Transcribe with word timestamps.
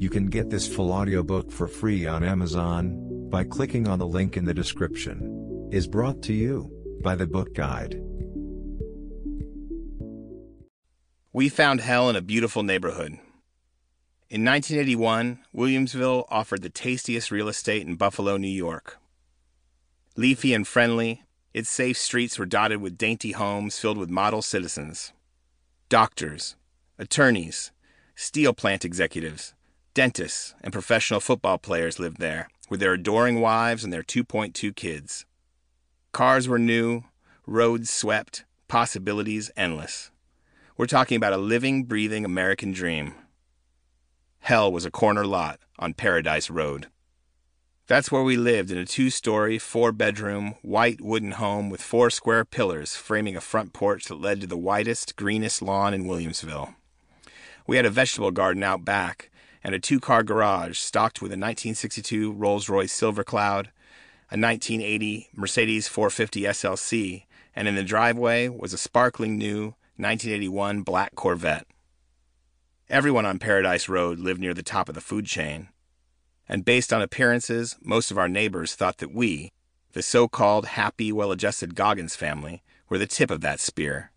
You 0.00 0.08
can 0.08 0.26
get 0.26 0.48
this 0.48 0.68
full 0.68 0.92
audiobook 0.92 1.50
for 1.50 1.66
free 1.66 2.06
on 2.06 2.22
Amazon 2.22 3.28
by 3.30 3.42
clicking 3.42 3.88
on 3.88 3.98
the 3.98 4.06
link 4.06 4.36
in 4.36 4.44
the 4.44 4.54
description. 4.54 5.68
Is 5.72 5.88
brought 5.88 6.22
to 6.22 6.32
you 6.32 6.70
by 7.02 7.16
the 7.16 7.26
Book 7.26 7.52
Guide. 7.52 8.00
We 11.32 11.48
found 11.48 11.80
hell 11.80 12.08
in 12.08 12.14
a 12.14 12.22
beautiful 12.22 12.62
neighborhood. 12.62 13.18
In 14.30 14.44
1981, 14.44 15.40
Williamsville 15.52 16.26
offered 16.28 16.62
the 16.62 16.70
tastiest 16.70 17.32
real 17.32 17.48
estate 17.48 17.84
in 17.84 17.96
Buffalo, 17.96 18.36
New 18.36 18.46
York. 18.46 18.98
Leafy 20.14 20.54
and 20.54 20.66
friendly, 20.66 21.24
its 21.52 21.68
safe 21.68 21.98
streets 21.98 22.38
were 22.38 22.46
dotted 22.46 22.80
with 22.80 22.96
dainty 22.96 23.32
homes 23.32 23.76
filled 23.76 23.98
with 23.98 24.10
model 24.10 24.42
citizens. 24.42 25.12
Doctors, 25.88 26.54
attorneys, 26.98 27.72
steel 28.14 28.52
plant 28.52 28.84
executives, 28.84 29.54
dentists, 29.98 30.54
and 30.62 30.72
professional 30.72 31.18
football 31.18 31.58
players 31.58 31.98
lived 31.98 32.20
there, 32.20 32.48
with 32.70 32.78
their 32.78 32.92
adoring 32.92 33.40
wives 33.40 33.82
and 33.82 33.92
their 33.92 34.04
2.2 34.04 34.76
kids. 34.76 35.26
Cars 36.12 36.46
were 36.46 36.56
new, 36.56 37.02
roads 37.48 37.90
swept, 37.90 38.44
possibilities 38.68 39.50
endless. 39.56 40.12
We're 40.76 40.86
talking 40.86 41.16
about 41.16 41.32
a 41.32 41.36
living, 41.36 41.82
breathing 41.82 42.24
American 42.24 42.70
dream. 42.70 43.12
Hell 44.38 44.70
was 44.70 44.84
a 44.84 44.92
corner 44.92 45.26
lot 45.26 45.58
on 45.80 45.94
Paradise 45.94 46.48
Road. 46.48 46.86
That's 47.88 48.12
where 48.12 48.22
we 48.22 48.36
lived 48.36 48.70
in 48.70 48.78
a 48.78 48.86
two 48.86 49.10
story, 49.10 49.58
four 49.58 49.90
bedroom, 49.90 50.54
white 50.62 51.00
wooden 51.00 51.32
home 51.32 51.70
with 51.70 51.82
four 51.82 52.08
square 52.10 52.44
pillars 52.44 52.94
framing 52.94 53.34
a 53.34 53.40
front 53.40 53.72
porch 53.72 54.04
that 54.04 54.20
led 54.20 54.42
to 54.42 54.46
the 54.46 54.56
widest, 54.56 55.16
greenest 55.16 55.60
lawn 55.60 55.92
in 55.92 56.04
Williamsville. 56.04 56.76
We 57.66 57.74
had 57.74 57.84
a 57.84 57.90
vegetable 57.90 58.30
garden 58.30 58.62
out 58.62 58.84
back 58.84 59.32
and 59.62 59.74
a 59.74 59.78
two 59.78 60.00
car 60.00 60.22
garage 60.22 60.78
stocked 60.78 61.20
with 61.20 61.30
a 61.30 61.34
1962 61.34 62.32
Rolls 62.32 62.68
Royce 62.68 62.92
Silver 62.92 63.24
Cloud, 63.24 63.66
a 64.30 64.36
1980 64.38 65.28
Mercedes 65.34 65.88
450 65.88 66.42
SLC, 66.42 67.24
and 67.54 67.66
in 67.66 67.74
the 67.74 67.82
driveway 67.82 68.48
was 68.48 68.72
a 68.72 68.78
sparkling 68.78 69.36
new 69.36 69.74
1981 69.96 70.82
black 70.82 71.14
Corvette. 71.16 71.66
Everyone 72.88 73.26
on 73.26 73.38
Paradise 73.38 73.88
Road 73.88 74.18
lived 74.18 74.40
near 74.40 74.54
the 74.54 74.62
top 74.62 74.88
of 74.88 74.94
the 74.94 75.00
food 75.00 75.26
chain. 75.26 75.68
And 76.48 76.64
based 76.64 76.92
on 76.92 77.02
appearances, 77.02 77.76
most 77.82 78.10
of 78.10 78.16
our 78.16 78.28
neighbors 78.28 78.74
thought 78.74 78.98
that 78.98 79.12
we, 79.12 79.50
the 79.92 80.02
so 80.02 80.28
called 80.28 80.66
happy, 80.66 81.10
well 81.10 81.32
adjusted 81.32 81.74
Goggins 81.74 82.14
family, 82.14 82.62
were 82.88 82.96
the 82.96 83.06
tip 83.06 83.30
of 83.30 83.40
that 83.40 83.60
spear. 83.60 84.12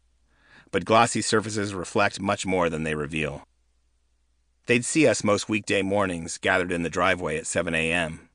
But 0.71 0.85
glossy 0.85 1.21
surfaces 1.21 1.73
reflect 1.73 2.21
much 2.21 2.45
more 2.45 2.69
than 2.69 2.83
they 2.83 2.95
reveal. 2.95 3.45
They'd 4.67 4.85
see 4.85 5.07
us 5.07 5.23
most 5.23 5.49
weekday 5.49 5.81
mornings 5.81 6.37
gathered 6.37 6.71
in 6.71 6.83
the 6.83 6.89
driveway 6.89 7.37
at 7.37 7.47
7 7.47 7.73
a.m. 7.73 8.29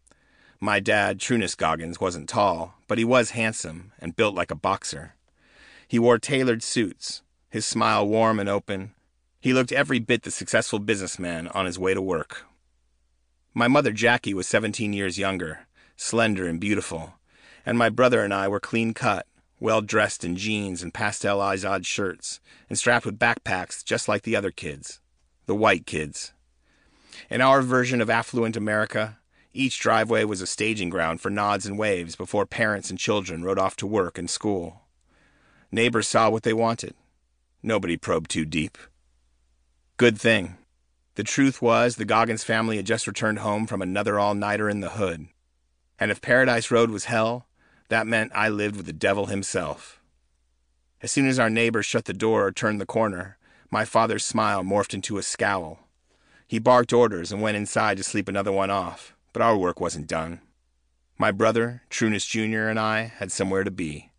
My 0.58 0.80
dad, 0.80 1.20
Trunis 1.20 1.56
Goggins, 1.56 2.00
wasn't 2.00 2.28
tall, 2.28 2.74
but 2.88 2.98
he 2.98 3.04
was 3.04 3.30
handsome 3.30 3.92
and 4.00 4.16
built 4.16 4.34
like 4.34 4.50
a 4.50 4.56
boxer. 4.56 5.14
He 5.86 5.98
wore 5.98 6.18
tailored 6.18 6.62
suits, 6.62 7.22
his 7.48 7.64
smile 7.64 8.06
warm 8.08 8.40
and 8.40 8.48
open. 8.48 8.92
He 9.40 9.52
looked 9.52 9.70
every 9.70 10.00
bit 10.00 10.24
the 10.24 10.30
successful 10.32 10.80
businessman 10.80 11.46
on 11.48 11.66
his 11.66 11.78
way 11.78 11.94
to 11.94 12.02
work. 12.02 12.44
My 13.54 13.68
mother, 13.68 13.92
Jackie, 13.92 14.34
was 14.34 14.48
17 14.48 14.92
years 14.92 15.18
younger, 15.18 15.60
slender 15.96 16.48
and 16.48 16.60
beautiful, 16.60 17.14
and 17.64 17.78
my 17.78 17.88
brother 17.88 18.24
and 18.24 18.34
I 18.34 18.48
were 18.48 18.60
clean 18.60 18.94
cut, 18.94 19.26
well 19.60 19.80
dressed 19.80 20.24
in 20.24 20.36
jeans 20.36 20.82
and 20.82 20.92
pastel 20.92 21.38
Izod 21.38 21.86
shirts, 21.86 22.40
and 22.68 22.76
strapped 22.76 23.06
with 23.06 23.18
backpacks 23.18 23.84
just 23.84 24.08
like 24.08 24.22
the 24.22 24.36
other 24.36 24.50
kids, 24.50 25.00
the 25.46 25.54
white 25.54 25.86
kids. 25.86 26.32
In 27.30 27.40
our 27.40 27.62
version 27.62 28.00
of 28.00 28.10
affluent 28.10 28.56
America, 28.56 29.18
each 29.52 29.78
driveway 29.78 30.24
was 30.24 30.42
a 30.42 30.46
staging 30.46 30.90
ground 30.90 31.20
for 31.20 31.30
nods 31.30 31.64
and 31.64 31.78
waves 31.78 32.14
before 32.14 32.44
parents 32.44 32.90
and 32.90 32.98
children 32.98 33.42
rode 33.42 33.58
off 33.58 33.74
to 33.76 33.86
work 33.86 34.18
and 34.18 34.28
school. 34.28 34.82
Neighbors 35.72 36.06
saw 36.06 36.28
what 36.28 36.42
they 36.42 36.52
wanted. 36.52 36.94
Nobody 37.62 37.96
probed 37.96 38.30
too 38.30 38.44
deep. 38.44 38.76
Good 39.96 40.20
thing. 40.20 40.56
The 41.14 41.24
truth 41.24 41.62
was, 41.62 41.96
the 41.96 42.04
Goggins 42.04 42.44
family 42.44 42.76
had 42.76 42.84
just 42.84 43.06
returned 43.06 43.38
home 43.38 43.66
from 43.66 43.80
another 43.80 44.18
all 44.18 44.34
nighter 44.34 44.68
in 44.68 44.80
the 44.80 44.90
hood. 44.90 45.28
And 45.98 46.10
if 46.10 46.20
Paradise 46.20 46.70
Road 46.70 46.90
was 46.90 47.06
hell, 47.06 47.46
that 47.88 48.06
meant 48.06 48.32
I 48.34 48.50
lived 48.50 48.76
with 48.76 48.84
the 48.84 48.92
devil 48.92 49.26
himself. 49.26 50.00
As 51.00 51.10
soon 51.10 51.26
as 51.26 51.38
our 51.38 51.48
neighbors 51.48 51.86
shut 51.86 52.04
the 52.04 52.12
door 52.12 52.46
or 52.46 52.52
turned 52.52 52.80
the 52.80 52.86
corner, 52.86 53.38
my 53.70 53.84
father's 53.84 54.24
smile 54.24 54.62
morphed 54.62 54.94
into 54.94 55.18
a 55.18 55.22
scowl. 55.22 55.80
He 56.46 56.58
barked 56.58 56.92
orders 56.92 57.32
and 57.32 57.42
went 57.42 57.56
inside 57.56 57.96
to 57.96 58.04
sleep 58.04 58.28
another 58.28 58.52
one 58.52 58.70
off, 58.70 59.14
but 59.32 59.42
our 59.42 59.56
work 59.56 59.80
wasn't 59.80 60.06
done. 60.06 60.40
My 61.18 61.32
brother, 61.32 61.82
Trunis 61.90 62.26
Jr., 62.26 62.68
and 62.68 62.78
I 62.78 63.12
had 63.18 63.32
somewhere 63.32 63.64
to 63.64 63.70
be, 63.70 64.10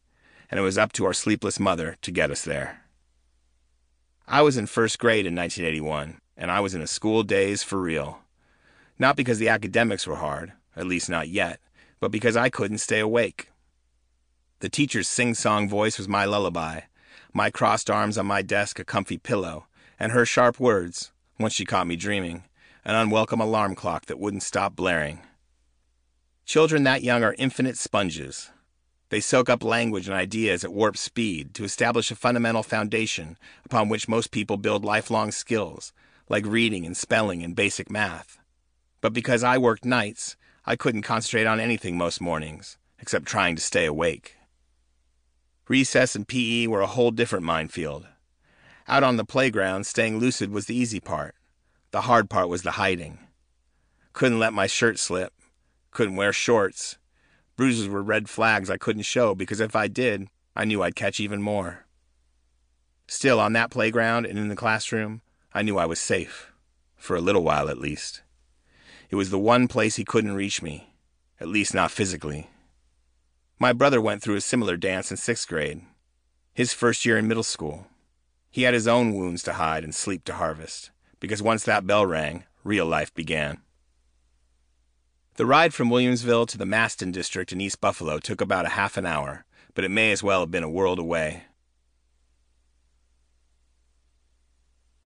and 0.50 0.60
it 0.60 0.64
was 0.64 0.78
up 0.78 0.92
to 0.94 1.06
our 1.06 1.14
sleepless 1.14 1.60
mother 1.60 1.98
to 2.02 2.12
get 2.12 2.32
us 2.32 2.44
there. 2.44 2.82
I 4.28 4.42
was 4.42 4.58
in 4.58 4.66
first 4.66 5.00
grade 5.00 5.26
in 5.26 5.36
1981, 5.36 6.20
and 6.36 6.52
I 6.52 6.60
was 6.60 6.76
in 6.76 6.82
a 6.82 6.88
school 6.88 7.24
daze 7.24 7.64
for 7.64 7.80
real. 7.80 8.20
Not 9.00 9.16
because 9.16 9.40
the 9.40 9.50
academics 9.50 10.06
were 10.06 10.18
hard, 10.18 10.54
at 10.76 10.88
least 10.88 11.10
not 11.10 11.30
yet, 11.30 11.60
but 12.00 12.12
because 12.12 12.36
I 12.36 12.50
couldn't 12.50 12.80
stay 12.80 13.00
awake. 13.00 13.52
The 14.60 14.70
teacher's 14.70 15.08
sing 15.08 15.36
song 15.36 15.70
voice 15.70 15.98
was 15.98 16.08
my 16.08 16.26
lullaby, 16.26 16.82
my 17.38 17.52
crossed 17.52 17.88
arms 17.88 18.18
on 18.18 18.26
my 18.26 18.42
desk 18.42 18.80
a 18.80 18.84
comfy 18.84 19.20
pillow, 19.20 19.68
and 20.00 20.12
her 20.12 20.26
sharp 20.26 20.60
words, 20.60 21.12
once 21.40 21.54
she 21.54 21.66
caught 21.66 21.86
me 21.86 21.96
dreaming, 21.96 22.44
an 22.84 22.96
unwelcome 22.96 23.40
alarm 23.40 23.76
clock 23.76 24.08
that 24.08 24.20
wouldn't 24.20 24.42
stop 24.42 24.76
blaring. 24.76 25.20
Children 26.46 26.84
that 26.86 27.04
young 27.04 27.24
are 27.24 27.36
infinite 27.38 27.78
sponges, 27.78 28.50
they 29.10 29.20
soak 29.20 29.50
up 29.50 29.64
language 29.64 30.08
and 30.08 30.18
ideas 30.18 30.64
at 30.64 30.74
warp 30.74 30.98
speed 30.98 31.54
to 31.54 31.64
establish 31.64 32.10
a 32.10 32.16
fundamental 32.16 32.64
foundation 32.64 33.38
upon 33.64 33.88
which 33.88 34.10
most 34.10 34.32
people 34.32 34.58
build 34.58 34.84
lifelong 34.84 35.32
skills, 35.32 35.94
like 36.30 36.46
reading 36.46 36.88
and 36.88 36.98
spelling 36.98 37.44
and 37.44 37.56
basic 37.56 37.92
math. 37.92 38.40
But 39.00 39.14
because 39.14 39.44
I 39.44 39.60
worked 39.60 39.86
nights, 39.86 40.38
I 40.66 40.76
couldn't 40.76 41.04
concentrate 41.04 41.46
on 41.46 41.60
anything 41.60 41.98
most 41.98 42.20
mornings, 42.20 42.80
except 42.98 43.28
trying 43.28 43.56
to 43.56 43.62
stay 43.62 43.86
awake. 43.86 44.37
Recess 45.68 46.16
and 46.16 46.28
PE 46.28 46.68
were 46.68 46.82
a 46.82 46.88
whole 46.88 47.12
different 47.12 47.46
minefield. 47.46 48.08
Out 48.88 49.04
on 49.04 49.18
the 49.18 49.26
playground, 49.26 49.86
staying 49.86 50.20
lucid 50.20 50.52
was 50.52 50.66
the 50.66 50.76
easy 50.76 51.00
part. 51.00 51.36
The 51.92 52.02
hard 52.02 52.30
part 52.30 52.50
was 52.50 52.62
the 52.62 52.72
hiding. 52.72 53.20
Couldn't 54.14 54.40
let 54.40 54.54
my 54.54 54.68
shirt 54.68 54.98
slip. 54.98 55.34
Couldn't 55.92 56.16
wear 56.16 56.32
shorts 56.32 56.98
Bruises 57.58 57.88
were 57.90 58.04
red 58.04 58.30
flags 58.30 58.70
I 58.70 58.78
couldn't 58.78 59.02
show 59.02 59.34
because 59.34 59.60
if 59.60 59.76
I 59.76 59.88
did, 59.88 60.28
I 60.56 60.64
knew 60.64 60.84
I'd 60.84 60.96
catch 60.96 61.20
even 61.20 61.42
more. 61.42 61.88
Still, 63.08 63.40
on 63.40 63.54
that 63.54 63.72
playground 63.72 64.28
and 64.28 64.38
in 64.38 64.48
the 64.48 64.56
classroom, 64.56 65.22
I 65.54 65.64
knew 65.64 65.80
I 65.80 65.88
was 65.88 66.00
safe. 66.00 66.52
For 66.96 67.16
a 67.16 67.22
little 67.22 67.44
while, 67.44 67.68
at 67.68 67.80
least. 67.80 68.22
It 69.10 69.16
was 69.16 69.32
the 69.32 69.40
one 69.40 69.68
place 69.68 69.96
he 69.96 70.06
couldn't 70.06 70.36
reach 70.36 70.62
me, 70.62 70.94
at 71.40 71.48
least 71.48 71.74
not 71.74 71.90
physically. 71.90 72.48
My 73.60 73.74
brother 73.74 74.00
went 74.00 74.22
through 74.22 74.36
a 74.36 74.42
similar 74.42 74.78
dance 74.78 75.10
in 75.10 75.18
sixth 75.18 75.48
grade, 75.48 75.82
his 76.54 76.74
first 76.74 77.06
year 77.08 77.18
in 77.18 77.28
middle 77.28 77.42
school. 77.42 77.88
He 78.52 78.64
had 78.64 78.76
his 78.76 78.88
own 78.88 79.16
wounds 79.16 79.42
to 79.44 79.54
hide 79.54 79.84
and 79.84 79.96
sleep 79.96 80.24
to 80.26 80.34
harvest, 80.34 80.92
because 81.20 81.42
once 81.42 81.64
that 81.64 81.88
bell 81.88 82.06
rang, 82.06 82.44
real 82.64 82.86
life 82.86 83.12
began. 83.16 83.62
The 85.38 85.48
ride 85.48 85.74
from 85.74 85.90
Williamsville 85.90 86.48
to 86.50 86.58
the 86.58 86.66
Masten 86.66 87.12
district 87.12 87.52
in 87.52 87.60
East 87.60 87.82
Buffalo 87.82 88.20
took 88.20 88.42
about 88.42 88.68
a 88.68 88.70
half 88.70 88.96
an 88.96 89.08
hour, 89.08 89.46
but 89.74 89.84
it 89.84 89.90
may 89.90 90.12
as 90.12 90.22
well 90.22 90.42
have 90.42 90.52
been 90.52 90.64
a 90.64 90.70
world 90.70 91.00
away. 91.00 91.46